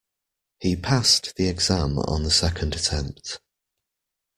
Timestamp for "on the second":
1.99-2.73